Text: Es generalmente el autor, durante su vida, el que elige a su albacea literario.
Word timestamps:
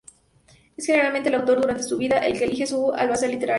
Es 0.77 0.87
generalmente 0.87 1.29
el 1.29 1.35
autor, 1.35 1.61
durante 1.61 1.83
su 1.83 1.95
vida, 1.99 2.17
el 2.25 2.35
que 2.35 2.45
elige 2.45 2.63
a 2.63 2.65
su 2.65 2.91
albacea 2.91 3.29
literario. 3.29 3.49